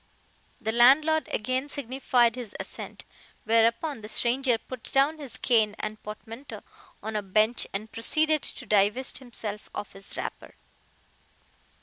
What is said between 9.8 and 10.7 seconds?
his wrapper.